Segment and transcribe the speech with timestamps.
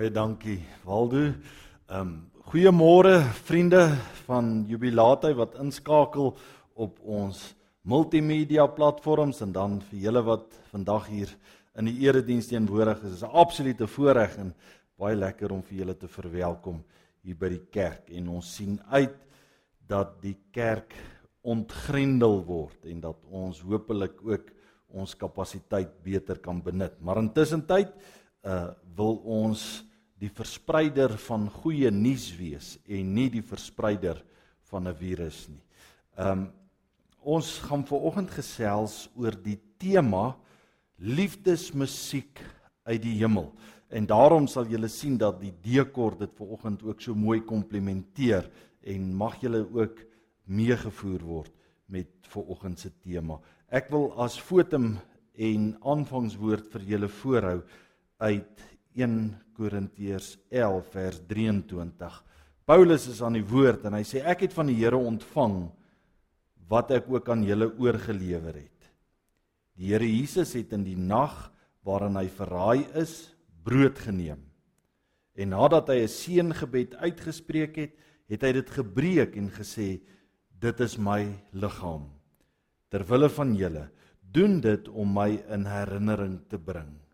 [0.00, 1.20] Baie dankie, Waldo.
[1.20, 2.12] Ehm um,
[2.48, 3.82] goeiemôre vriende
[4.24, 6.30] van Jubilaatheid wat inskakel
[6.72, 7.42] op ons
[7.84, 11.34] multimedia platforms en dan vir julle wat vandag hier
[11.76, 13.10] in die erediens teenwoordig is.
[13.10, 14.54] Dit is 'n absolute voorreg en
[14.96, 16.80] baie lekker om vir julle te verwelkom
[17.20, 19.18] hier by die kerk en ons sien uit
[19.86, 20.94] dat die kerk
[21.42, 24.48] ontgrendel word en dat ons hopelik ook
[24.88, 26.96] ons kapasiteit beter kan benut.
[27.00, 27.92] Maar intussen tyd
[28.42, 29.89] uh wil ons
[30.20, 34.20] die verspreider van goeie nuus wees en nie die verspreider
[34.70, 35.62] van 'n virus nie.
[36.16, 36.52] Um
[37.22, 40.36] ons gaan veraloggend gesels oor die tema
[40.96, 42.40] liefdesmusiek
[42.84, 43.52] uit die hemel.
[43.90, 48.50] En daarom sal julle sien dat die dekor dit veraloggend ook so mooi komplementeer
[48.82, 50.00] en mag julle ook
[50.46, 51.52] meegevoer word
[51.86, 53.40] met veraloggend se tema.
[53.68, 54.98] Ek wil as fotum
[55.34, 57.60] en aanvangswoord vir julle voorhou
[58.20, 58.64] uit
[58.98, 62.16] 1 Korintiërs 11 vers 23.
[62.66, 65.62] Paulus is aan die woord en hy sê ek het van die Here ontvang
[66.70, 68.90] wat ek ook aan julle oorgelewer het.
[69.78, 71.50] Die Here Jesus het in die nag
[71.86, 73.32] waarin hy verraai is,
[73.64, 74.42] brood geneem.
[75.34, 77.92] En nadat hy 'n seëngebed uitgespreek het,
[78.28, 80.00] het hy dit gebreek en gesê:
[80.60, 82.10] "Dit is my liggaam.
[82.90, 87.09] Ter wille van julle, doen dit om my in herinnering te bring."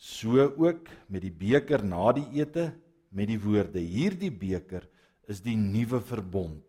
[0.00, 2.70] So ook met die beker na die ete
[3.12, 4.86] met die woorde: Hierdie beker
[5.28, 6.64] is die nuwe verbond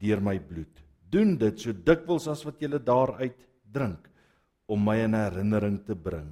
[0.00, 0.72] deur my bloed.
[1.10, 3.40] Doen dit so dikwels as wat jy daaruit
[3.72, 4.06] drink
[4.70, 6.30] om my in herinnering te bring.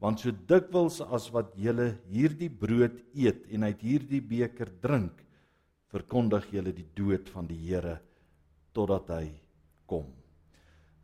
[0.00, 1.72] Want so dikwels as wat jy
[2.12, 5.12] hierdie brood eet en uit hierdie beker drink,
[5.92, 7.98] verkondig jy die dood van die Here
[8.76, 9.26] totdat hy
[9.88, 10.08] kom.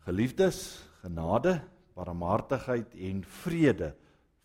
[0.05, 1.63] Geliefdes, genade,
[1.97, 3.93] barmhartigheid en vrede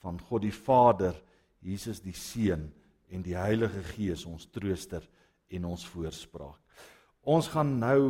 [0.03, 1.15] van God die Vader,
[1.63, 2.67] Jesus die Seun
[3.09, 5.03] en die Heilige Gees ons trooster
[5.49, 6.59] en ons voorspraak.
[7.27, 8.01] Ons gaan nou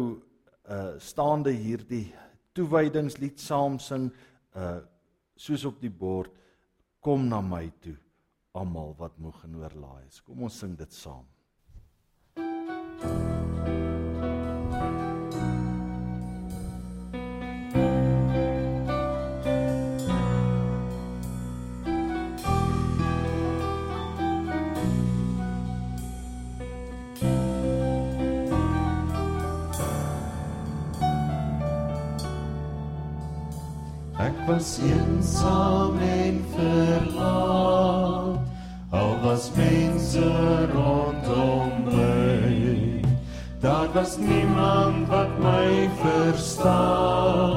[0.67, 2.09] uh staande hierdie
[2.57, 4.09] toewydingslied saam sing
[4.55, 4.81] uh
[5.37, 6.33] soos op die bord
[6.99, 7.95] kom na my toe
[8.57, 10.19] almal wat moeg en oorlaai is.
[10.25, 11.25] Kom ons sing dit saam.
[34.67, 38.39] Was eensaam en verlaat.
[38.89, 43.01] Al was mense rondom my
[43.59, 47.56] daar was niemand wat my verstaan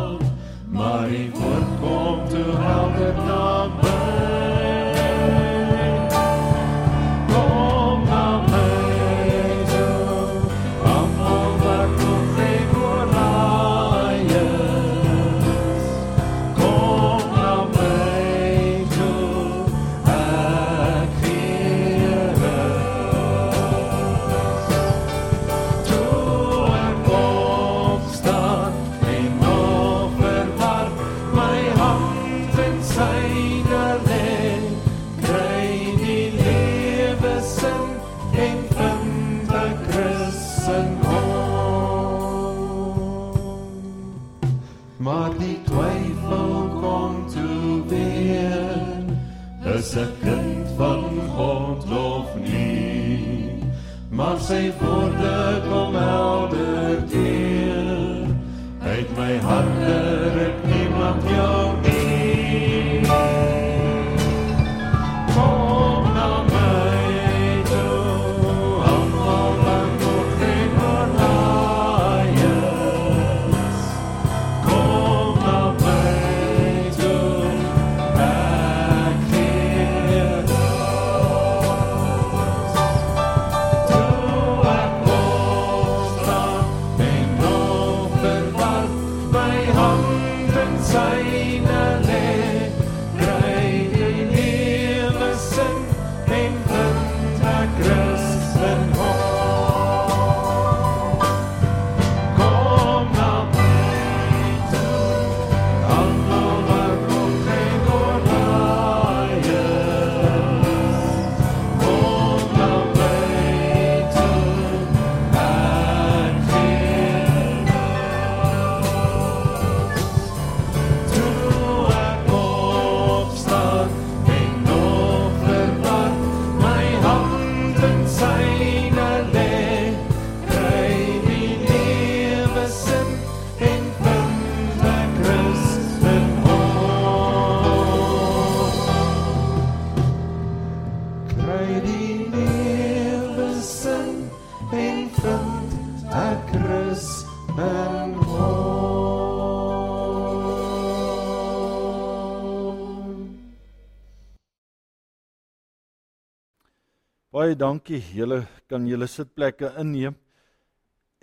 [157.40, 158.02] Baie dankie.
[158.12, 160.12] Julle kan julle sitplekke inneem.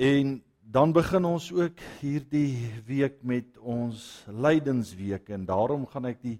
[0.02, 0.30] En
[0.66, 6.40] dan begin ons ook hierdie week met ons lydensweek en daarom gaan ek die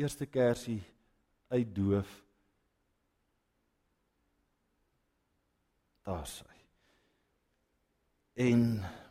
[0.00, 0.78] eerste kersie
[1.52, 2.08] uitdoof.
[6.08, 6.48] Daar sê.
[8.40, 8.62] En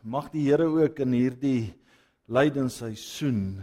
[0.02, 1.70] mag die Here ook in hierdie
[2.26, 3.60] lydensseisoen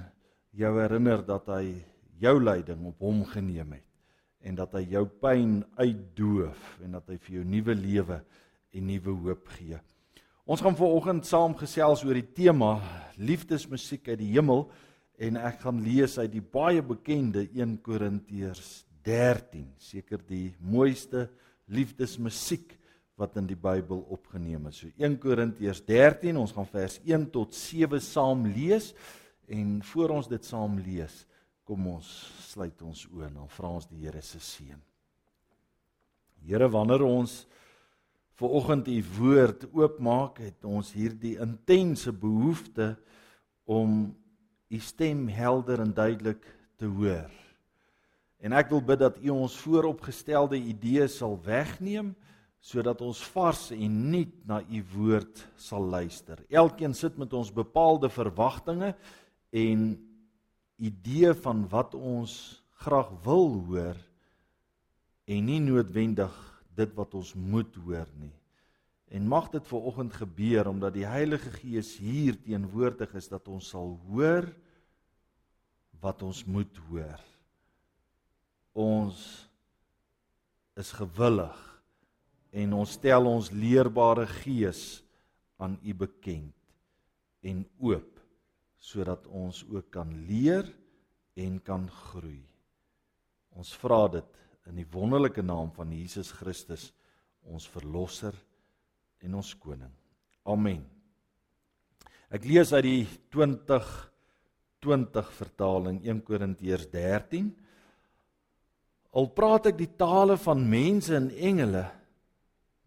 [0.56, 1.76] jou herinner dat hy
[2.24, 3.87] jou lyding op hom geneem het
[4.46, 8.20] en dat hy jou pyn uitdoof en dat hy vir jou nuwe lewe
[8.74, 9.80] en nuwe hoop gee.
[10.48, 12.78] Ons gaan vanoggend saam gesels oor die tema
[13.20, 14.68] liefdesmusiek uit die hemel
[15.20, 21.26] en ek gaan lees uit die baie bekende 1 Korintiërs 13, seker die mooiste
[21.74, 22.76] liefdesmusiek
[23.18, 24.84] wat in die Bybel opgeneem is.
[24.84, 28.92] So 1 Korintiërs 13, ons gaan vers 1 tot 7 saam lees
[29.50, 31.24] en voor ons dit saam lees,
[31.68, 32.08] Kom ons
[32.48, 34.80] sluit ons oë en dan vra ons die Here se seën.
[36.48, 37.42] Here, wanneer ons
[38.40, 42.94] ver oggend u woord oopmaak, het ons hierdie intense behoefte
[43.68, 44.16] om
[44.72, 46.46] u stem helder en duidelik
[46.80, 47.34] te hoor.
[48.40, 52.14] En ek wil bid dat u ons vooropgestelde idees sal wegneem
[52.64, 56.40] sodat ons vars en nuut na u woord sal luister.
[56.48, 58.94] Elkeen sit met ons bepaalde verwagtinge
[59.52, 59.90] en
[60.78, 63.98] idee van wat ons graag wil hoor
[65.28, 66.34] en nie noodwendig
[66.78, 68.34] dit wat ons moet hoor nie.
[69.10, 73.72] En mag dit ver oggend gebeur omdat die Heilige Gees hier teenwoordig is dat ons
[73.74, 74.46] sal hoor
[76.04, 77.22] wat ons moet hoor.
[78.78, 79.24] Ons
[80.78, 81.58] is gewillig
[82.54, 85.02] en ons stel ons leerbare gees
[85.58, 86.54] aan U bekend
[87.42, 88.17] en oop
[88.80, 90.66] sodat ons ook kan leer
[91.38, 92.42] en kan groei.
[93.58, 94.38] Ons vra dit
[94.70, 96.92] in die wonderlike naam van Jesus Christus,
[97.48, 98.36] ons verlosser
[99.24, 99.94] en ons koning.
[100.48, 100.84] Amen.
[102.28, 107.54] Ek lees uit die 2020 vertaling 1 Korintiërs 13.
[109.18, 111.86] Al praat ek die tale van mense en engele,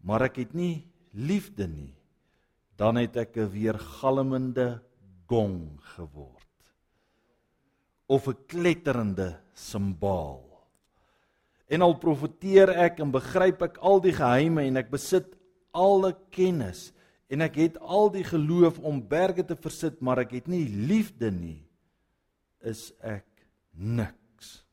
[0.05, 1.93] maar ek het nie liefde nie,
[2.77, 4.81] dan het ek 'n weergalmende
[5.31, 6.41] gong geword
[8.11, 10.43] of 'n kletterende simbaal.
[11.71, 15.31] En al profeteer ek en begryp ek al die geheime en ek besit
[15.71, 16.91] alle kennis
[17.31, 21.31] en ek het al die geloof om berge te versit, maar ek het nie liefde
[21.31, 21.63] nie,
[22.59, 24.65] is ek niks.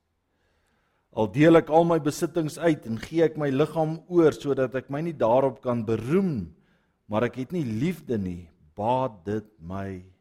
[1.14, 4.90] Al deel ek al my besittings uit en gee ek my liggaam oor sodat ek
[4.90, 6.50] my nie daarop kan beroem,
[7.06, 10.18] maar ek het nie liefde nie, baat dit my niks.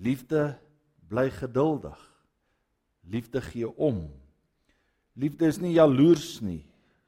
[0.00, 0.58] Liefde
[1.08, 1.98] bly geduldig.
[3.10, 4.08] Liefde gee om.
[5.20, 6.62] Liefde is nie jaloers nie,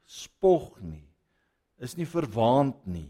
[0.05, 1.01] spog nie,
[1.81, 3.07] is nie verwaand nie.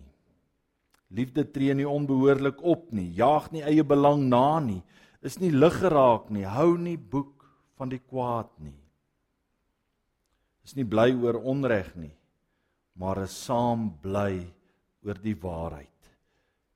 [1.13, 4.81] Liefde tree nie onbehoorlik op nie, jaag nie eie belang na nie,
[5.21, 7.43] is nie lig geraak nie, hou nie boek
[7.77, 8.77] van die kwaad nie.
[10.63, 12.13] Is nie bly oor onreg nie,
[12.95, 14.45] maar is saam bly
[15.03, 15.92] oor die waarheid.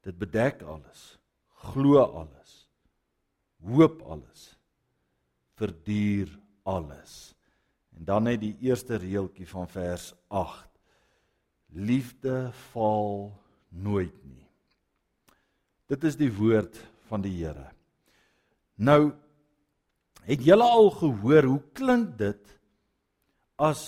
[0.08, 1.18] Dit bedek alles,
[1.68, 2.54] glo alles,
[3.60, 4.54] hoop alles,
[5.60, 6.32] verduur
[6.64, 7.34] alles.
[7.98, 10.70] En dan net die eerste reeltjie van vers 8.
[11.76, 13.34] Liefde val
[13.68, 14.46] nooit nie.
[15.92, 16.78] Dit is die woord
[17.10, 17.68] van die Here.
[18.80, 19.12] Nou
[20.28, 22.56] het julle al gehoor hoe klink dit
[23.60, 23.82] as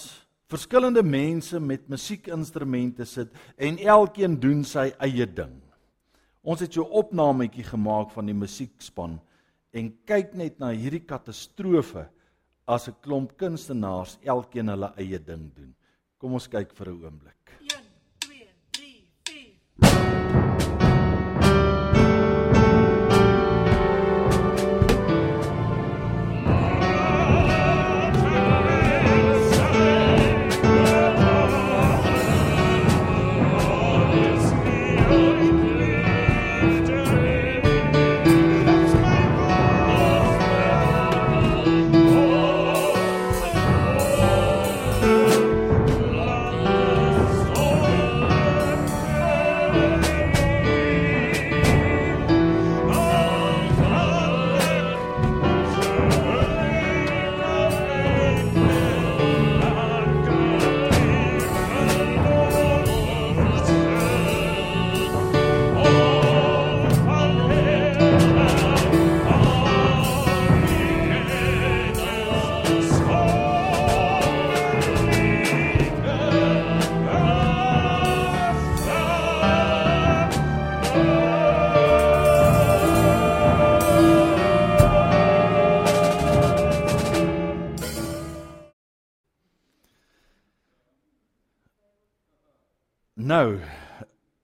[0.49, 5.59] verskillende mense met musiekinstrumente sit en elkeen doen sy eie ding.
[6.49, 9.19] Ons het so 'n opnametjie gemaak van die musiekspan
[9.71, 12.09] en kyk net na hierdie katastrofe
[12.65, 15.75] as 'n klomp kunstenaars elkeen hulle eie ding doen.
[16.17, 17.53] Kom ons kyk vir 'n oomblik.
[17.61, 17.88] 1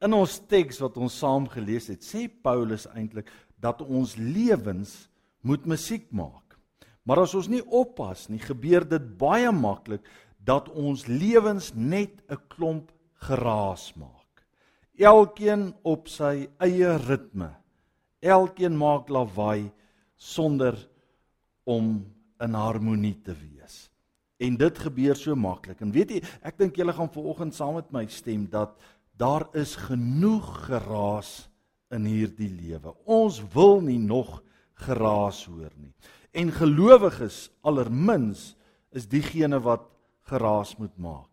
[0.06, 3.32] in ons teks wat ons saam gelees het, sê Paulus eintlik
[3.62, 4.94] dat ons lewens
[5.46, 6.58] moet musiek maak.
[7.06, 10.06] Maar as ons nie oppas nie, gebeur dit baie maklik
[10.46, 12.92] dat ons lewens net 'n klomp
[13.28, 14.46] geraas maak.
[14.98, 17.56] Elkeen op sy eie ritme.
[18.22, 19.72] Elkeen maak lawaai
[20.16, 20.78] sonder
[21.66, 22.06] om
[22.40, 23.90] in harmonie te wees.
[24.38, 25.82] En dit gebeur so maklik.
[25.82, 28.78] En weet jy, ek dink julle gaan vanoggend saam met my stem dat
[29.18, 31.48] daar is genoeg geraas
[31.94, 32.94] in hierdie lewe.
[33.06, 34.42] Ons wil nie nog
[34.86, 35.94] geraas hoor nie.
[36.36, 38.56] En gelowiges allermins
[38.96, 39.88] is diegene wat
[40.28, 41.32] geraas moet maak.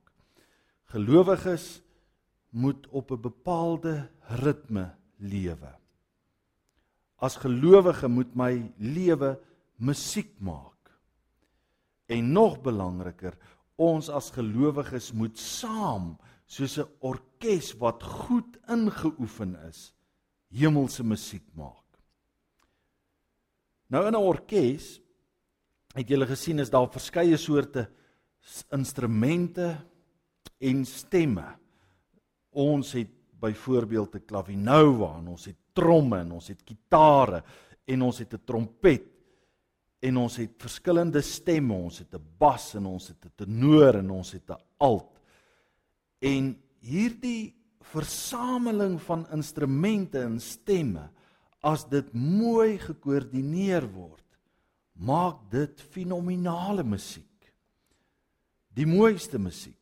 [0.93, 1.83] Gelowiges
[2.51, 5.73] moet op 'n bepaalde ritme lewe.
[7.17, 9.39] As gelowige moet my lewe
[9.77, 10.91] musiek maak.
[12.07, 13.37] En nog belangriker,
[13.77, 16.19] ons as gelowiges moet saam
[16.53, 19.95] soos 'n orkes wat goed ingeoefen is,
[20.53, 21.87] hemelse musiek maak.
[23.89, 25.01] Nou in 'n orkes
[25.95, 27.89] het julle gesien is daar verskeie soorte
[28.73, 29.77] instrumente
[30.61, 31.59] en stemme.
[32.51, 37.43] Ons het byvoorbeeld 'n klavinova en ons het tromme en ons het gitare
[37.87, 39.09] en ons het 'n trompet
[40.01, 44.11] en ons het verskillende stemme, ons het 'n bas en ons het 'n tenor en
[44.11, 45.12] ons het 'n alt.
[46.23, 46.52] En
[46.87, 47.52] hierdie
[47.93, 51.09] versameling van instrumente en stemme,
[51.62, 54.25] as dit mooi gekoördineer word,
[54.99, 57.26] maak dit fenominale musiek.
[58.75, 59.79] Die mooiste musiek.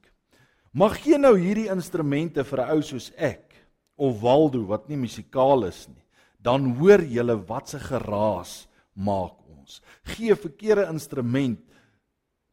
[0.73, 3.55] Mag gee nou hierdie instrumente vir 'n ou soos ek
[3.97, 6.05] of Waldo wat nie musikaal is nie,
[6.39, 9.83] dan hoor julle wat se geraas maak ons.
[10.05, 11.61] Gee verkeerde instrument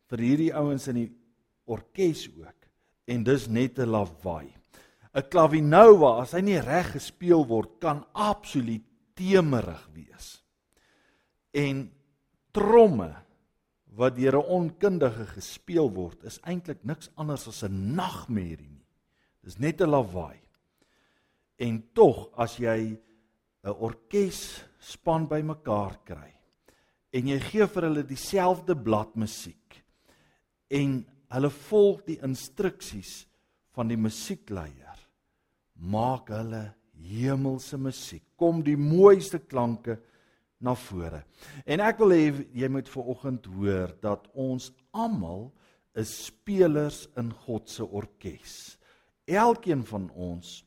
[0.10, 1.12] vir hierdie ouens in die
[1.65, 2.57] orkes ook
[3.08, 4.54] en dis net 'n lawaai.
[5.14, 8.84] 'n Klavinova as hy nie reg gespeel word kan absoluut
[9.16, 10.44] temerig wees.
[11.54, 11.90] En
[12.54, 13.16] tromme
[13.98, 18.88] wat deur 'n onkundige gespeel word is eintlik niks anders as 'n nagmerrie nie.
[19.44, 20.40] Dis net 'n lawaai.
[21.58, 23.00] En tog as jy
[23.64, 26.34] 'n orkes span bymekaar kry
[27.12, 29.84] en jy gee vir hulle dieselfde blad musiek
[30.70, 33.25] en hulle volg die instruksies
[33.75, 34.88] van die musiekleier
[35.77, 36.63] maak hulle
[36.98, 39.98] hemelse musiek kom die mooiste klanke
[40.60, 41.22] na vore.
[41.69, 42.24] En ek wil hê
[42.57, 45.51] jy moet ver oggend hoor dat ons almal
[45.98, 48.77] is spelers in God se orkes.
[49.27, 50.62] Elkeen van ons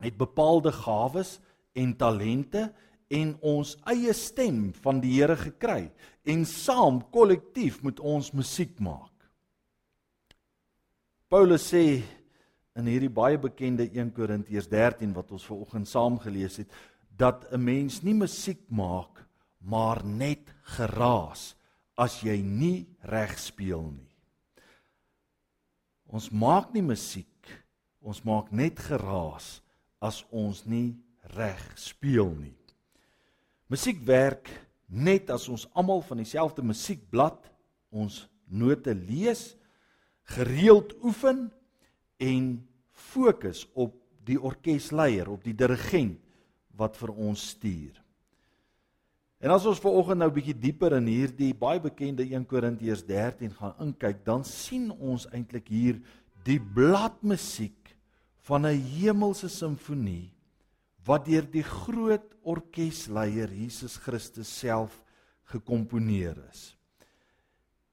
[0.00, 1.38] het bepaalde gawes
[1.76, 2.68] en talente
[3.10, 5.90] en ons eie stem van die Here gekry.
[6.24, 9.09] En saam kollektief moet ons musiek maak.
[11.30, 12.02] Paulus sê
[12.74, 16.72] in hierdie baie bekende 1 Korintiërs 13 wat ons ver oggend saam gelees het
[17.22, 19.22] dat 'n mens nie musiek maak
[19.60, 21.54] maar net geraas
[21.96, 24.10] as jy nie reg speel nie.
[26.08, 27.46] Ons maak nie musiek,
[28.02, 29.62] ons maak net geraas
[30.00, 30.98] as ons nie
[31.36, 32.58] reg speel nie.
[33.68, 34.50] Musiek werk
[34.88, 37.50] net as ons almal van dieselfde musiekblad
[37.90, 39.54] ons note lees,
[40.30, 41.48] gereeld oefen
[42.20, 42.44] en
[42.90, 43.96] fokus op
[44.28, 46.20] die orkesleier, op die dirigent
[46.78, 47.96] wat vir ons stuur.
[49.40, 53.78] En as ons veraloggend nou bietjie dieper in hierdie baie bekende 1 Korintiërs 13 gaan
[53.80, 56.00] inkyk, dan sien ons eintlik hier
[56.44, 57.96] die bladmusiek
[58.48, 60.32] van 'n hemelse simfonie
[61.06, 65.02] wat deur die groot orkesleier Jesus Christus self
[65.52, 66.76] gekomponeer is.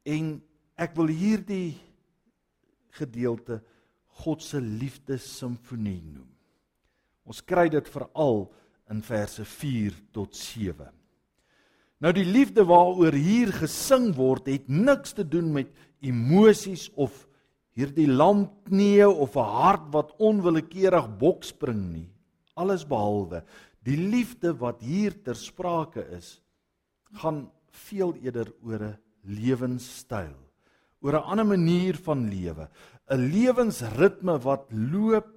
[0.03, 0.41] En
[0.75, 1.77] ek wil hierdie
[2.91, 3.61] gedeelte
[4.23, 6.29] God se liefdessimfonie noem.
[7.27, 8.47] Ons kry dit veral
[8.89, 10.87] in verse 4 tot 7.
[11.99, 17.25] Nou die liefde waaroor hier gesing word, het niks te doen met emosies of
[17.77, 22.09] hierdie lampknie of 'n hart wat onwillekeurig bokspring nie
[22.57, 23.43] alles behalwe
[23.85, 26.39] die liefde wat hier ter sprake is
[27.21, 27.45] gaan
[27.87, 30.35] veel eerder oor 'n lewenstyl
[31.01, 32.69] oor 'n ander manier van lewe.
[33.09, 35.31] 'n lewensritme wat loop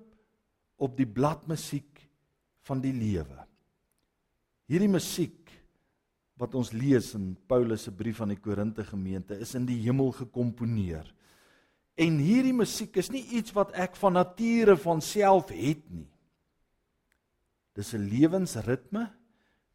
[0.77, 2.09] op die bladmusiek
[2.67, 3.47] van die lewe.
[4.67, 5.51] Hierdie musiek
[6.41, 10.13] wat ons lees in Paulus se brief aan die Korinte gemeente is in die hemel
[10.13, 11.05] gekomponeer.
[12.01, 16.09] En hierdie musiek is nie iets wat ek van nature van self het nie.
[17.77, 19.11] Dis 'n lewensritme,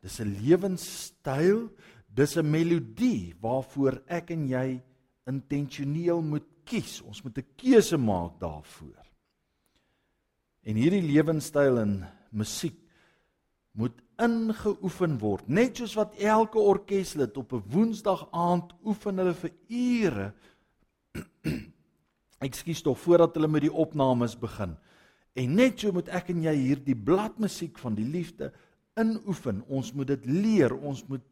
[0.02, 1.70] dis 'n lewenstyl,
[2.08, 4.82] dis 'n melodie waarvoor ek en jy
[5.30, 7.02] intentioneel moet kies.
[7.02, 9.06] Ons moet 'n keuse maak daarvoor.
[10.64, 12.78] En hierdie lewenstyl en musiek
[13.72, 15.48] moet ingeoefen word.
[15.48, 20.34] Net soos wat elke orkeslid op 'n Woensdag aand oefen hulle vir ure.
[22.48, 24.78] Ekskuus tog voordat hulle met die opnames begin.
[25.36, 28.54] En net so moet ek en jy hierdie bladmusiek van die liefde
[28.96, 29.64] inoefen.
[29.68, 30.74] Ons moet dit leer.
[30.74, 31.24] Ons moet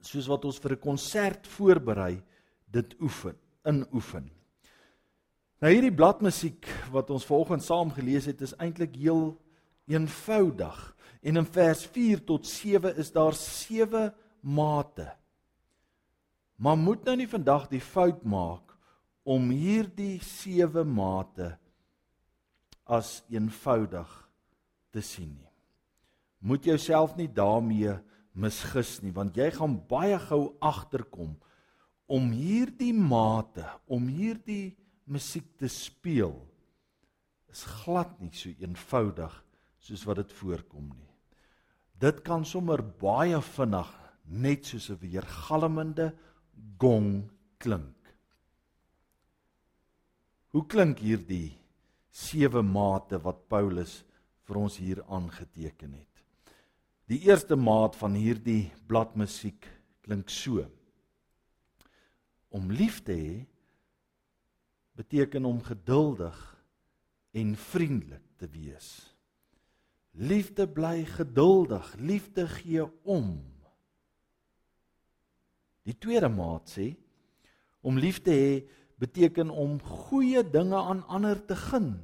[0.00, 2.22] soos wat ons vir 'n konsert voorberei,
[2.74, 4.28] dit oefen, inoefen.
[5.62, 9.32] Nou hierdie bladmusiek wat ons vanoggend saam gelees het, is eintlik heel
[9.90, 10.80] eenvoudig.
[11.24, 15.08] En in vers 4 tot 7 is daar sewe mate.
[16.60, 18.74] Maar moet nou nie vandag die fout maak
[19.24, 21.54] om hierdie sewe mate
[22.84, 24.10] as eenvoudig
[24.92, 25.52] te sien nie.
[26.44, 27.96] Moet jouself nie daarmee
[28.36, 31.38] misgis nie, want jy gaan baie gou agterkom
[32.06, 36.36] om hierdie mate, om hierdie musiek te speel
[37.54, 39.34] is glad nie so eenvoudig
[39.84, 41.10] soos wat dit voorkom nie.
[42.00, 43.90] Dit kan sommer baie vinnig
[44.26, 46.12] net soos 'n weergalmende
[46.78, 47.96] gong klink.
[50.52, 51.56] Hoe klink hierdie
[52.10, 54.04] sewe mate wat Paulus
[54.46, 56.14] vir ons hier aangeteken het?
[57.06, 59.66] Die eerste maat van hierdie bladmusiek
[60.02, 60.64] klink so:
[62.54, 63.34] Om lief te hê
[64.94, 66.38] beteken om geduldig
[67.34, 68.88] en vriendelik te wees.
[70.14, 73.42] Liefde bly geduldig, liefde gee om.
[75.82, 76.92] Die tweede maat sê
[77.84, 78.52] om lief te hê
[79.02, 81.96] beteken om goeie dinge aan ander te gun.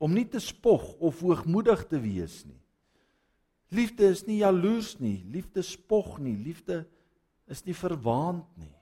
[0.00, 2.58] Om nie te spog of hoogmoedig te wees nie.
[3.74, 6.84] Liefde is nie jaloers nie, liefde spog nie, liefde
[7.50, 8.74] is nie verwaand nie.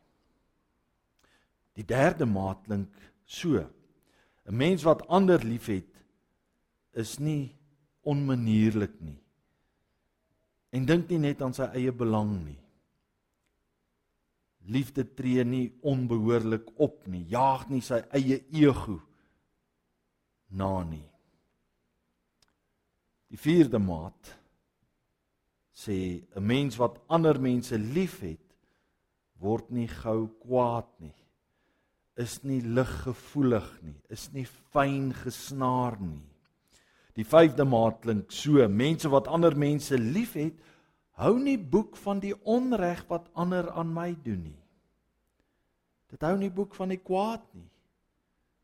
[1.77, 2.93] Die derde maat klink
[3.25, 3.57] so:
[4.45, 5.89] 'n Mens wat ander liefhet
[6.93, 7.55] is nie
[8.03, 9.21] onmanierlik nie.
[10.73, 12.59] En dink nie net aan sy eie belang nie.
[14.73, 19.01] Liefde tree nie onbehoorlik op nie, jaag nie sy eie ego
[20.51, 21.09] na nie.
[23.33, 24.37] Die vierde maat
[25.73, 28.45] sê 'n mens wat ander mense liefhet
[29.41, 31.22] word nie gou kwaad nie
[32.23, 36.23] is nie liggevoelig nie, is nie fyn gesnaar nie.
[37.19, 40.57] Die vyfde maat klink so: mense wat ander mense liefhet,
[41.21, 44.61] hou nie boek van die onreg wat ander aan my doen nie.
[46.13, 47.69] Dit hou nie boek van die kwaad nie.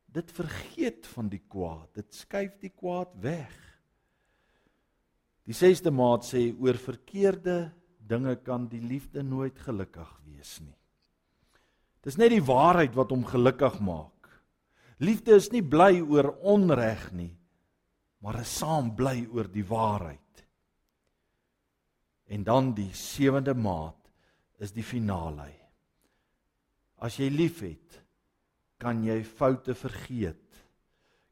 [0.08, 3.54] Dit vergeet van die kwaad, dit skuif die kwaad weg.
[5.48, 7.70] Die sesde maat sê oor verkeerde
[8.08, 10.77] dinge kan die liefde nooit gelukkig wees nie.
[12.04, 14.28] Dis net die waarheid wat hom gelukkig maak.
[15.02, 17.32] Liefde is nie bly oor onreg nie,
[18.22, 20.42] maar is saam bly oor die waarheid.
[22.28, 24.10] En dan die sewende maat
[24.58, 25.48] is die finale.
[26.98, 28.00] As jy liefhet,
[28.78, 30.44] kan jy foute vergeet.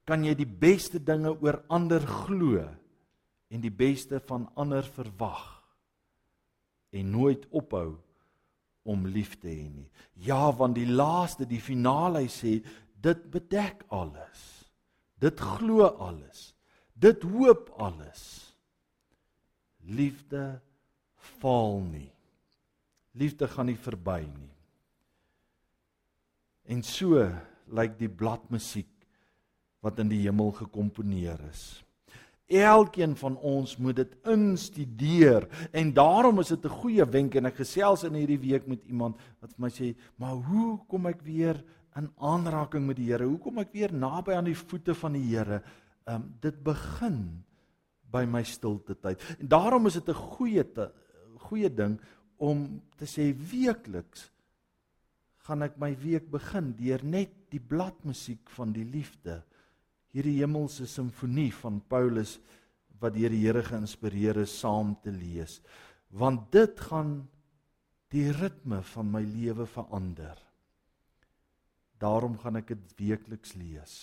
[0.07, 2.63] Kan jy die beste dinge oor ander glo
[3.51, 5.53] en die beste van ander verwag
[6.97, 7.97] en nooit ophou
[8.87, 9.89] om lief te hê nie.
[10.27, 12.53] Ja, want die laaste, die finale hy sê,
[13.03, 14.45] dit bedek alles.
[15.21, 16.53] Dit glo alles.
[16.95, 18.23] Dit hoop alles.
[19.87, 20.61] Liefde
[21.39, 22.11] faal nie.
[23.17, 24.53] Liefde gaan nie verby nie.
[26.67, 27.23] En so
[27.77, 28.91] lyk die bladmusiek
[29.85, 31.86] wat in die hemel gekomponeer is.
[32.47, 37.57] Elkeen van ons moet dit instudeer en daarom is dit 'n goeie wenk en ek
[37.57, 41.65] gesels in hierdie week met iemand wat vir my sê, "Maar hoe kom ek weer
[41.97, 43.25] in aanraking met die Here?
[43.25, 45.63] Hoe kom ek weer naby aan die voete van die Here?"
[46.07, 47.45] Ehm um, dit begin
[48.13, 49.21] by my stilte tyd.
[49.41, 50.93] En daarom is dit 'n goeie te,
[51.39, 52.01] goeie ding
[52.37, 54.31] om te sê weekliks
[55.47, 59.43] gaan ek my week begin deur net die bladmusiek van die liefde
[60.17, 62.39] hierdie hemelse simfonie van Paulus
[63.03, 65.59] wat deur die Here geïnspireer is saam te lees.
[66.17, 67.19] Want dit gaan
[68.15, 70.39] die ritme van my lewe verander.
[72.01, 73.97] Daarom gaan ek dit weekliks lees.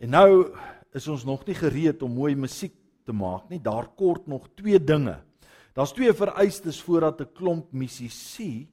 [0.00, 0.30] En nou
[0.96, 3.60] is ons nog nie gereed om mooi musiek te maak nie.
[3.60, 5.18] Daar kort nog twee dinge.
[5.76, 8.68] Daar's twee vereistes voordat 'n klomp musisië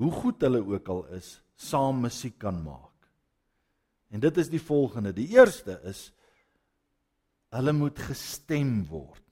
[0.00, 2.89] hoe goed hulle ook al is saam musiek kan maak
[4.10, 5.12] En dit is die volgende.
[5.14, 6.10] Die eerste is
[7.54, 9.24] hulle moet gestem word.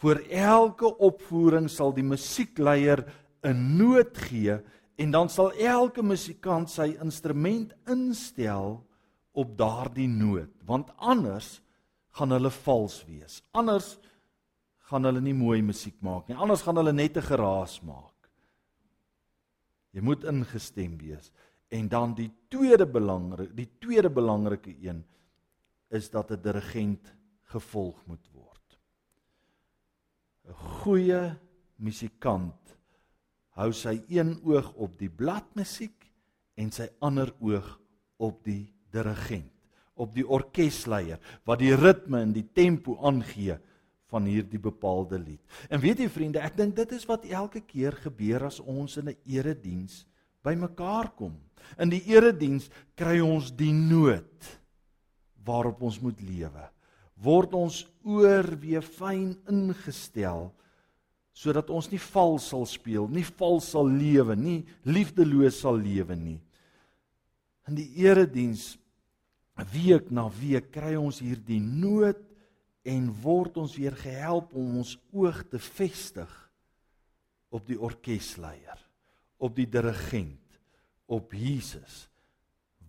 [0.00, 3.04] Voor elke opvoering sal die musiekleier
[3.44, 4.58] 'n noot gee
[4.96, 8.86] en dan sal elke musikant sy instrument instel
[9.32, 11.60] op daardie noot, want anders
[12.16, 13.42] gaan hulle vals wees.
[13.52, 13.98] Anders
[14.88, 16.36] gaan hulle nie mooi musiek maak nie.
[16.36, 18.30] Anders gaan hulle net 'n geraas maak.
[19.92, 21.30] Jy moet ingestem wees.
[21.68, 25.04] En dan die tweede belangrik, die tweede belangrike een
[25.88, 28.78] is dat 'n dirigent gevolg moet word.
[30.46, 31.38] 'n Goeie
[31.76, 32.78] musikant
[33.56, 36.12] hou sy een oog op die bladmusiek
[36.54, 37.80] en sy ander oog
[38.16, 39.52] op die dirigent,
[39.94, 43.58] op die orkesleier wat die ritme en die tempo aangee
[44.12, 45.40] van hierdie bepaalde lied.
[45.68, 49.08] En weet jy vriende, ek dink dit is wat elke keer gebeur as ons in
[49.08, 50.06] 'n erediens
[50.46, 51.34] bymekaar kom.
[51.82, 54.52] In die erediens kry ons die noot
[55.46, 56.64] waarop ons moet lewe.
[57.16, 60.50] Word ons oor weer fyn ingestel
[61.36, 66.38] sodat ons nie vals sal speel, nie vals sal lewe nie, liefdeloos sal lewe nie.
[67.68, 68.78] In die erediens
[69.72, 72.22] week na week kry ons hierdie noot
[72.86, 76.32] en word ons weer gehelp om ons oog te vestig
[77.52, 78.78] op die orkesleier,
[79.38, 80.60] op die dirigent,
[81.06, 82.06] op Jesus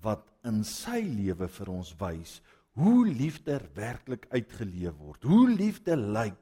[0.04, 2.38] wat in sy lewe vir ons wys
[2.78, 5.24] hoe liefde werklik uitgeleef word.
[5.26, 6.38] Hoe liefde lyk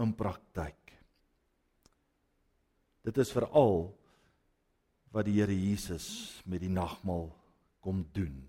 [0.00, 0.92] in praktyk.
[3.06, 3.90] Dit is veral
[5.14, 7.28] wat die Here Jesus met die nagmaal
[7.84, 8.40] kom doen.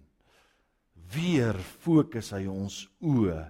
[1.14, 3.44] Weer fokus hy ons oë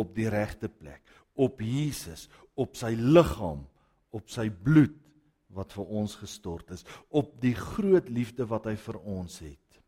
[0.00, 1.04] op die regte plek,
[1.36, 2.26] op Jesus,
[2.56, 3.62] op sy liggaam,
[4.16, 4.96] op sy bloed
[5.54, 9.80] wat vir ons gestort is, op die groot liefde wat hy vir ons het.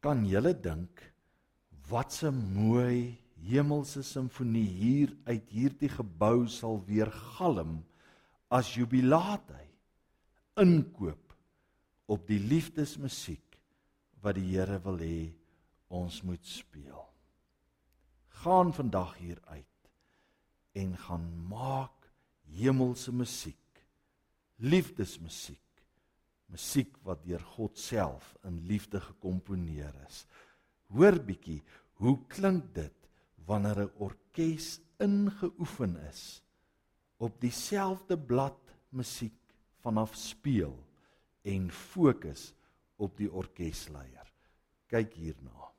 [0.00, 1.02] Kan julle dink
[1.90, 7.84] wat 'n mooi hemelse simfonie hier uit hierdie gebou sal weer galm
[8.50, 9.66] as jubilaat hy
[10.62, 11.34] inkoop
[12.06, 13.58] op die liefdesmusiek
[14.22, 15.32] wat die Here wil hê
[15.88, 17.02] ons moet speel.
[18.42, 19.90] Gaan vandag hier uit
[20.76, 22.10] en gaan maak
[22.56, 23.65] hemelse musiek.
[24.56, 25.60] Liefdesmusiek.
[26.48, 30.24] Musiek wat deur God self in liefde gekomponeer is.
[30.94, 31.60] Hoor bietjie,
[32.00, 33.08] hoe klink dit
[33.46, 36.42] wanneer 'n orkes ingeoefen is
[37.16, 40.76] op dieselfde blad musiek vanaf speel
[41.42, 42.52] en fokus
[42.96, 44.32] op die orkesleier.
[44.86, 45.72] Kyk hierna.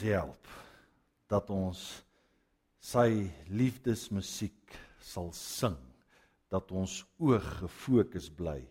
[0.00, 0.48] Ons help
[1.28, 1.80] dat ons
[2.80, 4.72] sy liefdesmusiek
[5.04, 5.76] sal sing,
[6.48, 8.62] dat ons oog gefokus bly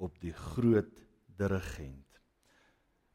[0.00, 0.94] op die groot
[1.36, 2.06] dirigent.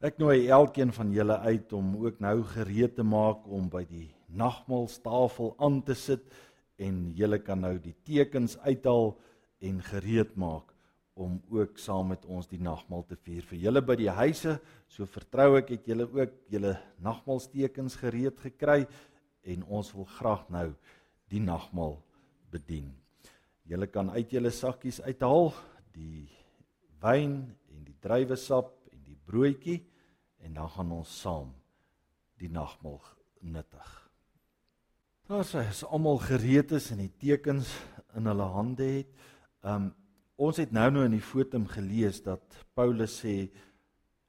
[0.04, 4.12] Ek nooi elkeen van julle uit om ook nou gereed te maak om by die
[4.28, 6.30] nagmaalstafel aan te sit
[6.78, 9.16] en julle kan nou die tekens uithaal
[9.64, 10.73] en gereed maak
[11.14, 13.44] om ook saam met ons die nagmaal te vier.
[13.46, 14.56] Vir julle by die huise,
[14.90, 18.82] so vertrou ek het julle ook julle nagmaalstekens gereed gekry
[19.46, 20.68] en ons wil graag nou
[21.30, 22.00] die nagmaal
[22.50, 22.90] bedien.
[23.64, 25.52] Julle kan uit julle sakkies uithaal
[25.94, 26.26] die
[27.04, 27.38] wyn
[27.70, 29.80] en die druiwesap en die broodjie
[30.44, 31.52] en dan gaan ons saam
[32.42, 33.00] die nagmaal
[33.40, 33.90] nuttig.
[35.24, 37.70] Daar sê as almal gereed is en die tekens
[38.18, 39.14] in hulle hande het,
[39.64, 39.92] um
[40.34, 43.36] Ons het nou nou in die fotum gelees dat Paulus sê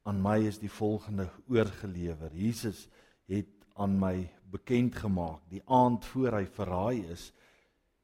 [0.06, 2.30] aan my is die volgende oorgelewer.
[2.34, 2.86] Jesus
[3.32, 7.32] het aan my bekend gemaak die aand voor hy verraai is,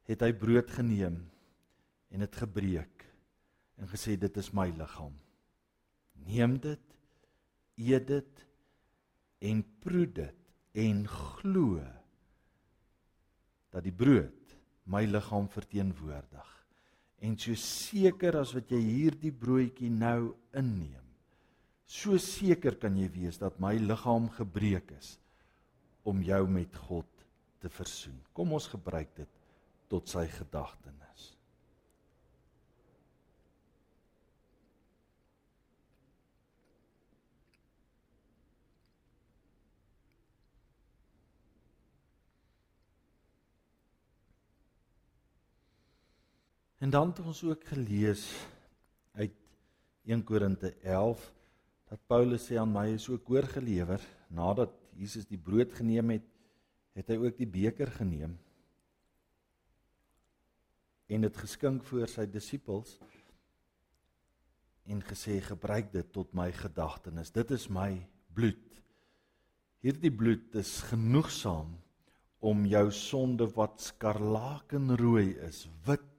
[0.10, 1.20] het hy brood geneem
[2.12, 3.06] en dit gebreek
[3.78, 5.14] en gesê dit is my liggaam.
[6.26, 6.98] Neem dit,
[7.78, 8.46] eet dit
[9.46, 11.86] en proe dit en glo
[13.72, 14.58] dat die brood
[14.90, 16.61] my liggaam verteenwoordig.
[17.22, 20.98] En so seker as wat jy hierdie broodjie nou inneem,
[21.86, 25.18] so seker kan jy wees dat my liggaam gebreek is
[26.08, 27.10] om jou met God
[27.62, 28.18] te versoen.
[28.34, 29.40] Kom ons gebruik dit
[29.92, 31.11] tot sy gedagtenis.
[46.82, 48.26] En dan het ons ook gelees
[49.14, 49.34] uit
[50.04, 51.34] 1 Korinte 11
[51.92, 54.02] dat Paulus sê aan my is ook oorgelewer
[54.34, 56.26] nadat Jesus die brood geneem het,
[56.98, 58.34] het hy ook die beker geneem
[61.12, 62.98] en dit geskink voor sy disippels
[64.90, 67.30] en gesê gebruik dit tot my gedagtenis.
[67.30, 67.92] Dit is my
[68.34, 68.64] bloed.
[69.86, 71.76] Hierdie bloed is genoegsaam
[72.42, 76.11] om jou sonde wat skarlakenrooi is, wit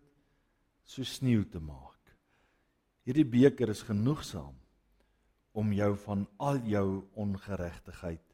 [0.84, 2.12] so sneeu te maak.
[3.06, 4.54] Hierdie beker is genoegsaam
[5.58, 6.86] om jou van al jou
[7.18, 8.24] ongeregtigheid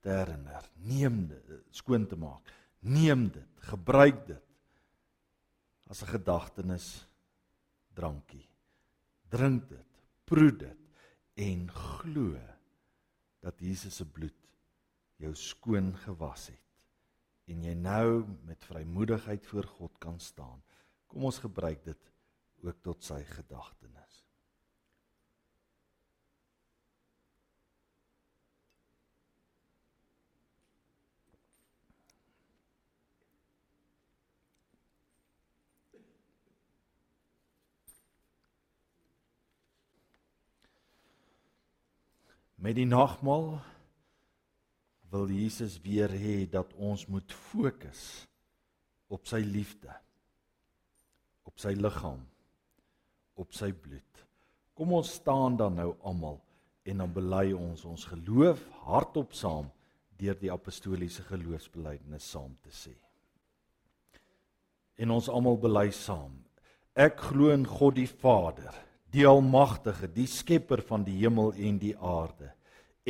[0.00, 0.66] te herinner.
[0.76, 2.46] Neem dit skoon te maak.
[2.80, 4.46] Neem dit, gebruik dit
[5.90, 7.06] as 'n gedagtenis
[7.94, 8.48] drankie.
[9.28, 9.90] Drink dit,
[10.24, 10.78] proe dit
[11.34, 12.38] en glo
[13.40, 14.36] dat Jesus se bloed
[15.16, 16.60] jou skoon gewas het
[17.50, 20.62] en jy nou met vrymoedigheid voor God kan staan.
[21.10, 22.10] Kom ons gebruik dit
[22.62, 24.20] ook tot sy gedagtenis.
[42.60, 43.54] Met die nagmaal
[45.10, 48.04] wil Jesus weer hê dat ons moet fokus
[49.10, 49.90] op sy liefde
[51.60, 52.20] sy liggaam
[53.40, 54.24] op sy bloed.
[54.76, 56.40] Kom ons staan dan nou almal
[56.88, 59.68] en dan bely ons ons geloof hardop saam
[60.20, 62.94] deur die apostoliese geloofsbelijdenis saam te sê.
[65.00, 66.32] En ons almal bely saam.
[66.92, 68.74] Ek glo in God die Vader,
[69.12, 72.52] die almagtige, die skepper van die hemel en die aarde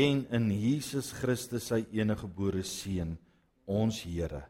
[0.01, 3.17] en in Jesus Christus sy enige gebore seun,
[3.67, 4.45] ons Here,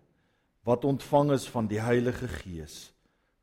[0.66, 2.90] wat ontvang is van die Heilige Gees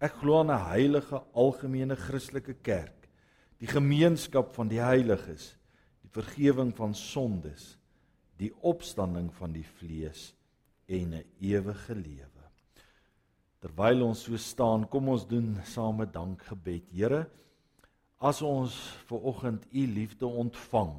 [0.00, 3.08] Ek glo aan 'n heilige algemene Christelike kerk,
[3.60, 5.56] die gemeenskap van die heiliges,
[6.00, 7.76] die vergifnis van sondes,
[8.40, 10.32] die opstanding van die vlees
[10.88, 12.44] en 'n ewige lewe.
[13.60, 16.88] Terwyl ons so staan, kom ons doen same dankgebed.
[16.90, 17.26] Here,
[18.18, 18.72] as ons
[19.04, 20.96] ver oggend u liefde ontvang,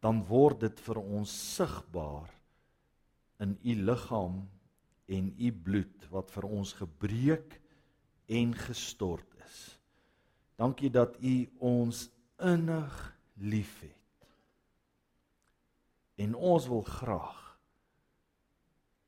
[0.00, 2.30] dan word dit vir ons sigbaar
[3.40, 4.48] in u liggaam
[5.08, 7.61] en u bloed wat vir ons gebreek
[8.26, 9.78] en gestort is.
[10.60, 12.08] Dankie dat U ons
[12.42, 12.96] innig
[13.34, 13.98] liefhet.
[16.20, 17.40] En ons wil graag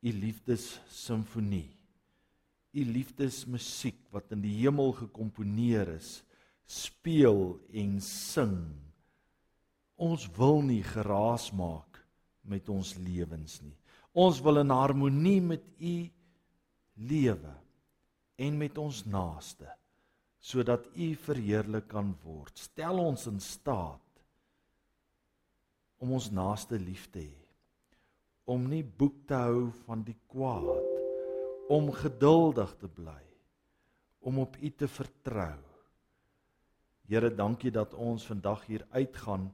[0.04, 1.70] U liefdes simfonie,
[2.74, 6.18] U liefdesmusiek wat in die hemel gekomponeer is,
[6.66, 8.58] speel en sing.
[9.96, 12.02] Ons wil nie geraas maak
[12.44, 13.76] met ons lewens nie.
[14.12, 15.94] Ons wil in harmonie met U
[17.08, 17.54] lewe
[18.36, 19.70] en met ons naaste
[20.44, 22.52] sodat U verheerlik kan word.
[22.60, 24.00] Stel ons in staat
[26.04, 27.38] om ons naaste lief te hê.
[28.52, 30.90] Om nie boek te hou van die kwaad,
[31.72, 33.22] om geduldig te bly,
[34.20, 35.62] om op U te vertrou.
[37.08, 39.48] Here, dankie dat ons vandag hier uitgaan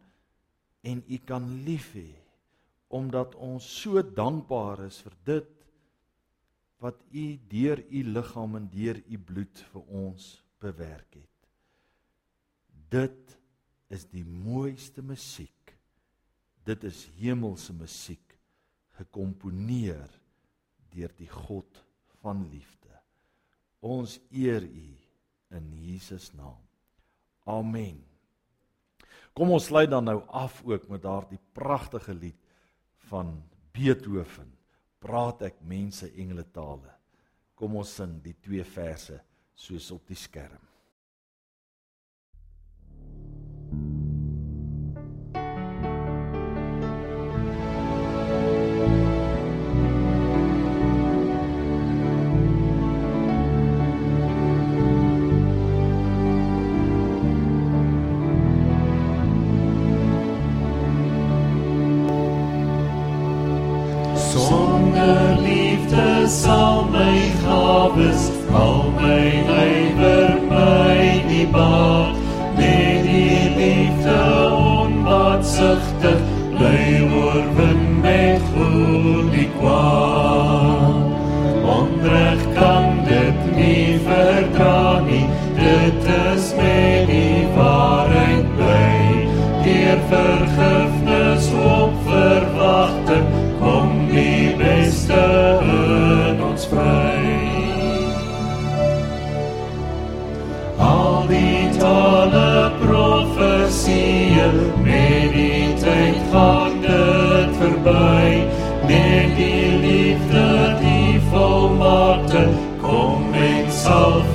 [0.83, 2.11] en U kan lief hê
[2.91, 5.60] omdat ons so dankbaar is vir dit
[6.81, 11.49] wat u deur u liggaam en deur u bloed vir ons bewerk het.
[12.91, 13.37] Dit
[13.93, 15.75] is die mooiste musiek.
[16.65, 18.37] Dit is hemelse musiek
[19.01, 20.09] gekomponeer
[20.93, 21.83] deur die God
[22.21, 22.93] van liefde.
[23.81, 24.89] Ons eer u
[25.57, 26.61] in Jesus naam.
[27.49, 28.01] Amen.
[29.37, 32.41] Kom ons sluit dan nou af ook met daardie pragtige lied
[33.11, 33.37] van
[33.73, 34.51] Beethoven
[35.01, 36.93] praat ek mense engele tale.
[37.57, 39.19] Kom ons sing die twee verse
[39.57, 40.70] soos op die skerm.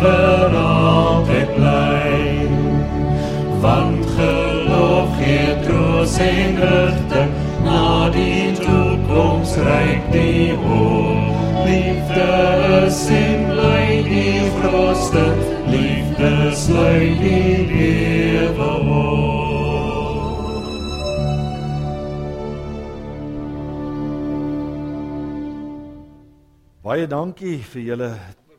[0.02, 2.26] Vir altyd bly
[3.66, 7.32] want geloof gee troos en rigting
[7.66, 11.34] na die toekoms ryk die hoop.
[11.66, 12.30] Liefde
[12.86, 15.26] is en bly die grootste
[15.74, 19.16] liefde sluit die lewe op.
[26.86, 28.12] Baie dankie vir julle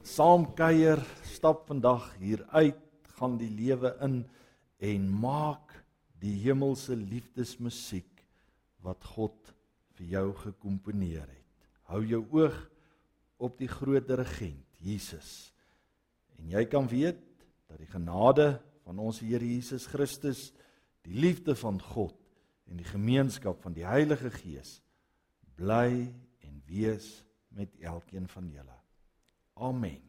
[0.03, 0.99] saamkuier.
[1.47, 2.79] Stap vandag hier uit,
[3.21, 4.17] gaan die lewe in
[4.83, 5.77] en maak
[6.19, 8.25] die hemelse liefdesmusiek
[8.83, 9.53] wat God
[9.95, 11.69] vir jou gekomponeer het.
[11.87, 12.57] Hou jou oog
[13.39, 15.53] op die groot regent, Jesus.
[16.35, 17.23] En jy kan weet
[17.71, 18.49] dat die genade
[18.83, 20.49] van ons Here Jesus Christus,
[21.07, 22.19] die liefde van God
[22.67, 24.81] en die gemeenskap van die Heilige Gees
[25.55, 26.11] bly
[26.43, 27.21] en wees
[27.55, 28.81] met elkeen van julle.
[29.63, 30.06] Amen.